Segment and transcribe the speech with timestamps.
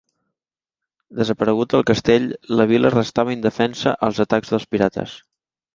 [1.19, 2.27] Desaparegut el castell,
[2.61, 5.21] la vila restava indefensa als atacs dels pirates.